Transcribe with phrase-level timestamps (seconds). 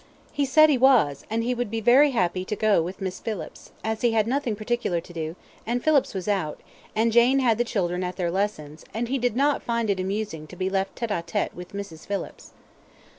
[0.31, 3.69] He said he was, and he would be very happy to go with Miss Phillips
[3.83, 6.59] as he had nothing particular to do, and Phillips was out,
[6.95, 10.47] and Jane had the children at their lessons, and he did not find it amusing
[10.47, 12.07] to be left TETE A TETE with Mrs.
[12.07, 12.51] Phillips.